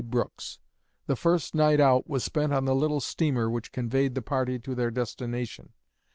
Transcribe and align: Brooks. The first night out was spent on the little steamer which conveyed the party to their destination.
Brooks. 0.03 0.57
The 1.05 1.15
first 1.15 1.53
night 1.53 1.79
out 1.79 2.09
was 2.09 2.23
spent 2.23 2.51
on 2.55 2.65
the 2.65 2.73
little 2.73 3.01
steamer 3.01 3.51
which 3.51 3.71
conveyed 3.71 4.15
the 4.15 4.23
party 4.23 4.57
to 4.57 4.73
their 4.73 4.89
destination. 4.89 5.73